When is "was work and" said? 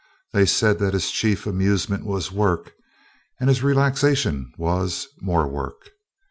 2.07-3.49